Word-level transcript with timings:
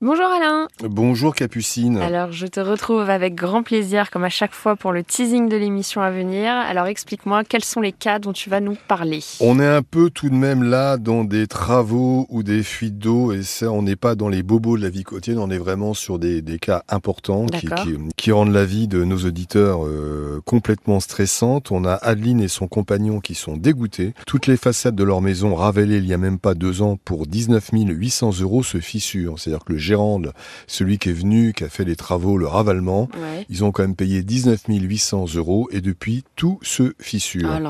Bonjour 0.00 0.26
Alain. 0.26 0.68
Bonjour 0.84 1.34
Capucine. 1.34 1.96
Alors 1.96 2.30
je 2.30 2.46
te 2.46 2.60
retrouve 2.60 3.10
avec 3.10 3.34
grand 3.34 3.64
plaisir 3.64 4.12
comme 4.12 4.22
à 4.22 4.28
chaque 4.28 4.54
fois 4.54 4.76
pour 4.76 4.92
le 4.92 5.02
teasing 5.02 5.48
de 5.48 5.56
l'émission 5.56 6.02
à 6.02 6.12
venir. 6.12 6.52
Alors 6.52 6.86
explique-moi 6.86 7.42
quels 7.42 7.64
sont 7.64 7.80
les 7.80 7.90
cas 7.90 8.20
dont 8.20 8.32
tu 8.32 8.48
vas 8.48 8.60
nous 8.60 8.76
parler? 8.86 9.24
On 9.40 9.58
est 9.58 9.66
un 9.66 9.82
peu 9.82 10.08
tout 10.08 10.30
de 10.30 10.36
même 10.36 10.62
là 10.62 10.98
dans 10.98 11.24
des 11.24 11.48
travaux 11.48 12.28
ou 12.28 12.44
des 12.44 12.62
fuites 12.62 12.96
d'eau 12.96 13.32
et 13.32 13.42
ça 13.42 13.72
on 13.72 13.82
n'est 13.82 13.96
pas 13.96 14.14
dans 14.14 14.28
les 14.28 14.44
bobos 14.44 14.76
de 14.76 14.82
la 14.82 14.88
vie 14.88 15.02
quotidienne, 15.02 15.42
on 15.42 15.50
est 15.50 15.58
vraiment 15.58 15.94
sur 15.94 16.20
des, 16.20 16.44
cas 16.60 16.84
importants 16.88 17.46
qui, 18.16 18.30
rendent 18.30 18.52
la 18.52 18.64
vie 18.64 18.86
de 18.86 19.02
nos 19.02 19.18
auditeurs 19.26 19.84
euh, 19.84 20.40
complètement 20.44 21.00
stressante. 21.00 21.72
On 21.72 21.84
a 21.84 21.94
Adeline 21.94 22.40
et 22.40 22.46
son 22.46 22.68
compagnon 22.68 23.18
qui 23.18 23.34
sont 23.34 23.56
dégoûtés. 23.56 24.14
Toutes 24.28 24.46
les 24.46 24.56
façades 24.56 24.94
de 24.94 25.02
leur 25.02 25.22
maison 25.22 25.56
ravelées 25.56 25.98
il 25.98 26.06
y 26.06 26.14
a 26.14 26.18
même 26.18 26.38
pas 26.38 26.54
deux 26.54 26.82
ans 26.82 26.96
pour 27.04 27.26
19 27.26 27.70
800 27.72 28.42
euros 28.42 28.62
se 28.62 28.78
fissurent. 28.78 29.40
C'est-à-dire 29.40 29.64
que 29.64 29.72
le 29.72 29.87
Celui 30.66 30.98
qui 30.98 31.10
est 31.10 31.12
venu, 31.12 31.52
qui 31.52 31.64
a 31.64 31.68
fait 31.68 31.84
les 31.84 31.96
travaux, 31.96 32.38
le 32.38 32.46
ravalement, 32.46 33.08
ils 33.48 33.64
ont 33.64 33.72
quand 33.72 33.82
même 33.82 33.96
payé 33.96 34.22
19 34.22 34.64
800 34.68 35.26
euros 35.36 35.68
et 35.72 35.80
depuis 35.80 36.24
tout 36.36 36.58
se 36.62 36.94
fissure. 37.00 37.50
Ah, 37.50 37.60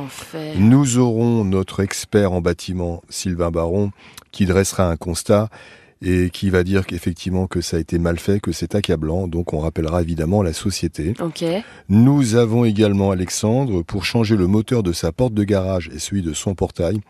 Nous 0.57 0.99
aurons 0.99 1.45
notre 1.45 1.81
expert 1.81 2.33
en 2.33 2.41
bâtiment, 2.41 3.03
Sylvain 3.09 3.51
Baron, 3.51 3.91
qui 4.33 4.47
dressera 4.47 4.89
un 4.89 4.97
constat 4.97 5.49
et 6.03 6.31
qui 6.31 6.51
va 6.51 6.65
dire 6.65 6.87
qu'effectivement 6.87 7.47
que 7.47 7.61
ça 7.61 7.77
a 7.77 7.81
été 7.81 7.99
mal 7.99 8.19
fait, 8.19 8.41
que 8.41 8.53
c'est 8.53 8.75
accablant. 8.75 9.29
Donc 9.29 9.53
on 9.53 9.59
rappellera 9.59 10.03
évidemment 10.03 10.43
la 10.43 10.53
société. 10.53 11.15
Nous 11.89 12.35
avons 12.35 12.65
également 12.65 13.11
Alexandre 13.11 13.83
pour 13.83 14.05
changer 14.05 14.37
le 14.37 14.47
moteur 14.47 14.83
de 14.83 14.93
sa 14.93 15.13
porte 15.13 15.35
de 15.35 15.45
garage 15.45 15.91
et 15.95 15.99
celui 15.99 16.23
de 16.23 16.33
son 16.33 16.55
portail 16.55 17.01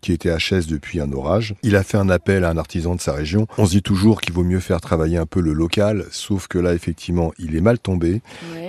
qui 0.00 0.12
était 0.12 0.30
HS 0.30 0.68
depuis 0.68 1.00
un 1.00 1.10
orage. 1.12 1.54
Il 1.64 1.74
a 1.74 1.82
fait 1.82 1.96
un 1.96 2.08
appel 2.08 2.44
à 2.44 2.50
un 2.50 2.58
artisan 2.58 2.94
de 2.94 3.00
sa 3.00 3.12
région. 3.12 3.48
On 3.58 3.66
se 3.66 3.72
dit 3.72 3.82
toujours 3.82 4.20
qu'il 4.20 4.34
vaut 4.34 4.44
mieux 4.44 4.60
faire 4.60 4.80
travailler 4.80 5.16
un 5.16 5.26
peu 5.26 5.40
le 5.40 5.52
local, 5.52 6.04
sauf 6.12 6.46
que 6.46 6.58
là, 6.58 6.74
effectivement, 6.74 7.32
il 7.38 7.56
est 7.56 7.60
mal 7.60 7.80
tombé. 7.80 8.20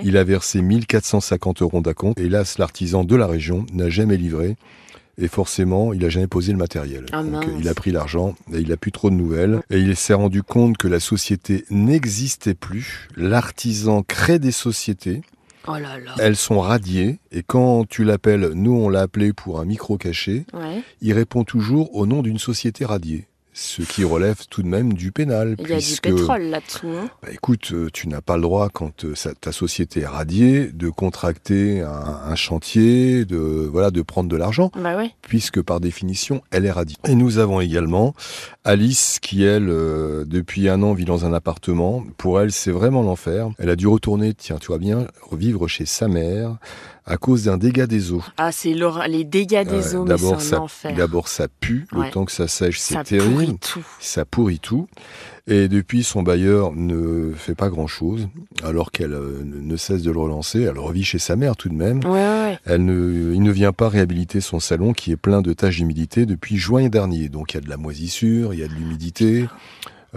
Il 0.02 0.16
a 0.16 0.24
versé 0.24 0.62
1450 0.62 1.62
euros 1.62 1.80
d'acompte. 1.80 2.18
Hélas, 2.18 2.58
l'artisan 2.58 3.04
de 3.04 3.14
la 3.14 3.26
région 3.26 3.66
n'a 3.72 3.88
jamais 3.88 4.16
livré. 4.16 4.56
Et 5.20 5.28
forcément, 5.28 5.92
il 5.92 6.00
n'a 6.00 6.08
jamais 6.08 6.28
posé 6.28 6.52
le 6.52 6.58
matériel. 6.58 7.06
Ah, 7.12 7.22
Donc, 7.22 7.44
il 7.58 7.68
a 7.68 7.74
pris 7.74 7.90
l'argent 7.90 8.36
et 8.52 8.58
il 8.58 8.68
n'a 8.68 8.76
plus 8.76 8.92
trop 8.92 9.10
de 9.10 9.16
nouvelles. 9.16 9.60
Et 9.70 9.78
il 9.78 9.96
s'est 9.96 10.14
rendu 10.14 10.42
compte 10.42 10.76
que 10.76 10.86
la 10.88 11.00
société 11.00 11.64
n'existait 11.70 12.54
plus. 12.54 13.08
L'artisan 13.16 14.02
crée 14.02 14.38
des 14.38 14.52
sociétés. 14.52 15.22
Oh 15.66 15.74
Elles 16.18 16.36
sont 16.36 16.60
radiées 16.60 17.18
et 17.30 17.42
quand 17.42 17.86
tu 17.86 18.04
l'appelles, 18.04 18.52
nous 18.54 18.72
on 18.72 18.88
l'a 18.88 19.02
appelé 19.02 19.34
pour 19.34 19.60
un 19.60 19.66
micro 19.66 19.98
caché, 19.98 20.46
il 21.02 21.12
répond 21.12 21.44
toujours 21.44 21.94
au 21.94 22.06
nom 22.06 22.22
d'une 22.22 22.38
société 22.38 22.86
radiée 22.86 23.27
ce 23.58 23.82
qui 23.82 24.04
relève 24.04 24.46
tout 24.48 24.62
de 24.62 24.68
même 24.68 24.92
du 24.92 25.10
pénal. 25.10 25.56
Il 25.58 25.68
y 25.68 25.72
a 25.72 25.78
du 25.78 26.00
pétrole 26.00 26.42
là-dessous. 26.42 26.88
Hein. 26.88 27.10
bah 27.22 27.28
écoute, 27.32 27.72
euh, 27.72 27.88
tu 27.92 28.08
n'as 28.08 28.20
pas 28.20 28.36
le 28.36 28.42
droit, 28.42 28.68
quand 28.72 29.04
euh, 29.04 29.14
ta 29.40 29.50
société 29.50 30.00
est 30.00 30.06
radiée, 30.06 30.70
de 30.72 30.88
contracter 30.88 31.80
un, 31.80 32.34
chantier, 32.36 33.24
de 33.24 33.36
voilà, 33.36 33.90
de 33.90 34.00
prendre 34.02 34.28
de 34.28 34.36
l'argent, 34.36 34.70
bah 34.76 34.96
puisque 35.22 35.60
par 35.60 35.80
définition, 35.80 36.40
elle 36.50 36.66
est 36.66 36.70
radiée. 36.70 36.96
Et 37.04 37.16
nous 37.16 37.38
avons 37.38 37.60
également 37.60 38.14
Alice, 38.64 39.18
qui 39.20 39.42
elle, 39.42 39.68
euh, 39.70 40.24
depuis 40.24 40.68
un 40.68 40.82
an, 40.82 40.92
vit 40.92 41.04
dans 41.04 41.24
un 41.24 41.32
appartement. 41.32 42.04
Pour 42.16 42.40
elle, 42.40 42.52
c'est 42.52 42.70
vraiment 42.70 43.02
l'enfer. 43.02 43.48
Elle 43.58 43.70
a 43.70 43.76
dû 43.76 43.88
retourner, 43.88 44.34
tiens, 44.34 44.58
tu 44.60 44.68
vois 44.68 44.78
bien, 44.78 45.06
revivre 45.22 45.66
chez 45.68 45.86
sa 45.86 46.06
mère 46.06 46.58
à 47.08 47.16
cause 47.16 47.44
d'un 47.44 47.56
dégât 47.56 47.86
des 47.86 48.12
eaux. 48.12 48.22
Ah, 48.36 48.52
c'est 48.52 48.74
les 49.08 49.24
dégâts 49.24 49.66
des 49.66 49.96
eaux, 49.96 50.04
mais 50.04 50.16
c'est 50.38 50.54
un 50.54 50.58
enfer. 50.58 50.94
D'abord, 50.94 51.28
ça 51.28 51.46
pue, 51.48 51.86
le 51.92 52.10
temps 52.10 52.26
que 52.26 52.32
ça 52.32 52.46
sèche, 52.46 52.78
c'est 52.78 53.02
terrible. 53.02 53.47
Ça 53.48 53.54
pourrit 53.54 53.58
tout. 53.58 53.86
Ça 54.00 54.24
pourrit 54.24 54.58
tout. 54.58 54.88
Et 55.46 55.68
depuis, 55.68 56.04
son 56.04 56.22
bailleur 56.22 56.72
ne 56.72 57.32
fait 57.32 57.54
pas 57.54 57.70
grand-chose, 57.70 58.28
alors 58.62 58.92
qu'elle 58.92 59.14
euh, 59.14 59.42
ne 59.44 59.76
cesse 59.76 60.02
de 60.02 60.10
le 60.10 60.18
relancer. 60.18 60.60
Elle 60.62 60.78
revit 60.78 61.04
chez 61.04 61.18
sa 61.18 61.36
mère 61.36 61.56
tout 61.56 61.70
de 61.70 61.74
même. 61.74 62.00
Elle 62.66 62.84
ne, 62.84 63.32
il 63.34 63.42
ne 63.42 63.50
vient 63.50 63.72
pas 63.72 63.88
réhabiliter 63.88 64.40
son 64.40 64.60
salon 64.60 64.92
qui 64.92 65.10
est 65.10 65.16
plein 65.16 65.40
de 65.40 65.52
taches 65.52 65.76
d'humidité 65.76 66.26
depuis 66.26 66.56
juin 66.58 66.88
dernier. 66.88 67.28
Donc 67.28 67.52
il 67.52 67.56
y 67.56 67.58
a 67.58 67.60
de 67.62 67.68
la 67.70 67.78
moisissure, 67.78 68.52
il 68.52 68.60
y 68.60 68.62
a 68.62 68.68
de 68.68 68.74
l'humidité. 68.74 69.46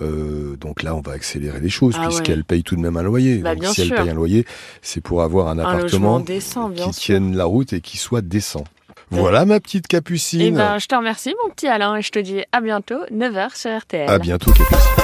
Euh, 0.01 0.55
donc 0.57 0.83
là, 0.83 0.95
on 0.95 1.01
va 1.01 1.13
accélérer 1.13 1.59
les 1.59 1.69
choses 1.69 1.95
ah 1.97 2.07
puisqu'elle 2.07 2.43
paye 2.43 2.63
tout 2.63 2.75
de 2.75 2.81
même 2.81 2.97
un 2.97 3.03
loyer. 3.03 3.39
Bah, 3.39 3.55
donc, 3.55 3.73
si 3.73 3.81
elle 3.81 3.89
paye 3.89 4.09
un 4.09 4.13
loyer, 4.13 4.45
c'est 4.81 5.01
pour 5.01 5.21
avoir 5.21 5.49
un, 5.49 5.59
appartement 5.59 6.21
qui 6.21 6.91
tienne 6.91 7.35
la 7.35 7.45
route 7.45 7.73
et 7.73 7.81
qui 7.81 7.97
soit 7.97 8.21
décent. 8.21 8.63
Voilà 9.09 9.45
ma 9.45 9.59
petite 9.59 9.87
Capucine. 9.87 10.41
Eh 10.41 10.51
ben, 10.51 10.79
je 10.79 10.87
te 10.87 10.95
remercie 10.95 11.33
mon 11.43 11.49
petit 11.49 11.67
Alain 11.67 11.95
et 11.95 12.01
je 12.01 12.11
te 12.11 12.19
dis 12.19 12.43
à 12.51 12.61
bientôt, 12.61 12.99
9h 13.11 13.57
sur 13.57 13.77
RTL. 13.77 14.09
À 14.09 14.19
bientôt 14.19 14.51
Capucine. 14.51 15.00